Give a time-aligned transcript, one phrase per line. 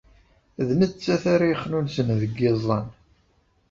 [0.67, 2.87] D nettat ara yexnunsen deg yiẓẓan.